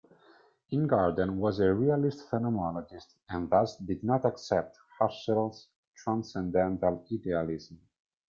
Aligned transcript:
Ingarden 0.73 1.35
was 1.37 1.59
a 1.59 1.71
realist 1.71 2.27
phenomenologist, 2.27 3.13
and 3.29 3.47
thus 3.51 3.77
did 3.77 4.03
not 4.03 4.25
accept 4.25 4.79
Husserl's 4.99 5.67
transcendental 5.95 7.05
idealism. 7.13 7.79